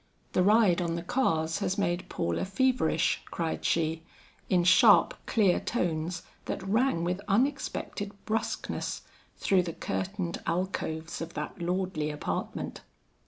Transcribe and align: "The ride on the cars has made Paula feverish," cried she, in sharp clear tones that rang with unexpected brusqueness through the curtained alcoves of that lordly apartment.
"The 0.31 0.41
ride 0.41 0.81
on 0.81 0.95
the 0.95 1.03
cars 1.03 1.59
has 1.59 1.77
made 1.77 2.09
Paula 2.09 2.43
feverish," 2.43 3.21
cried 3.29 3.63
she, 3.63 4.01
in 4.49 4.63
sharp 4.63 5.13
clear 5.27 5.59
tones 5.59 6.23
that 6.45 6.67
rang 6.67 7.03
with 7.03 7.21
unexpected 7.27 8.11
brusqueness 8.25 9.03
through 9.37 9.61
the 9.61 9.73
curtained 9.73 10.41
alcoves 10.47 11.21
of 11.21 11.35
that 11.35 11.61
lordly 11.61 12.09
apartment. 12.09 12.81